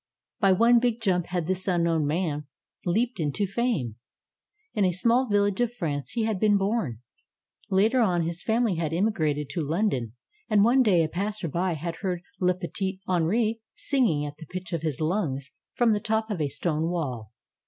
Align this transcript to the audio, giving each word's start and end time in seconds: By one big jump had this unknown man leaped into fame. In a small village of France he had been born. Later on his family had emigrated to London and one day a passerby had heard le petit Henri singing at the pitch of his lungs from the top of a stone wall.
By 0.39 0.51
one 0.51 0.79
big 0.79 0.99
jump 0.99 1.27
had 1.27 1.45
this 1.45 1.67
unknown 1.67 2.07
man 2.07 2.47
leaped 2.87 3.19
into 3.19 3.45
fame. 3.45 3.97
In 4.73 4.83
a 4.83 4.93
small 4.93 5.29
village 5.29 5.61
of 5.61 5.73
France 5.75 6.13
he 6.13 6.23
had 6.23 6.39
been 6.39 6.57
born. 6.57 7.01
Later 7.69 7.99
on 8.01 8.23
his 8.23 8.41
family 8.41 8.77
had 8.77 8.93
emigrated 8.95 9.47
to 9.51 9.61
London 9.61 10.13
and 10.49 10.63
one 10.63 10.81
day 10.81 11.03
a 11.03 11.07
passerby 11.07 11.75
had 11.75 11.97
heard 11.97 12.23
le 12.39 12.55
petit 12.55 12.99
Henri 13.07 13.61
singing 13.75 14.25
at 14.25 14.37
the 14.37 14.47
pitch 14.47 14.73
of 14.73 14.81
his 14.81 15.01
lungs 15.01 15.51
from 15.75 15.91
the 15.91 15.99
top 15.99 16.31
of 16.31 16.41
a 16.41 16.47
stone 16.49 16.89
wall. 16.89 17.31